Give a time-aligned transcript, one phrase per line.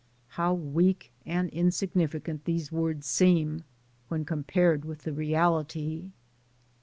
[0.29, 3.63] How weak and insignificant these words seem
[4.07, 6.09] when compared with the reality.